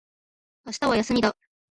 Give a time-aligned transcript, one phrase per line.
[0.65, 1.35] 明日は休みだ